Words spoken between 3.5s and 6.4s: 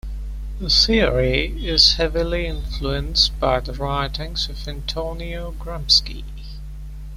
the writings of Antonio Gramsci.